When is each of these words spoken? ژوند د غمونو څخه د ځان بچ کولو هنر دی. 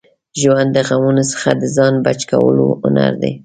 ژوند 0.41 0.69
د 0.73 0.77
غمونو 0.87 1.23
څخه 1.31 1.49
د 1.61 1.63
ځان 1.75 1.93
بچ 2.05 2.19
کولو 2.31 2.67
هنر 2.81 3.13
دی. 3.21 3.31